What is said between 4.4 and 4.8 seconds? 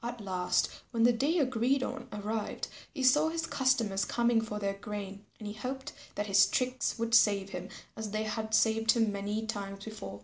for their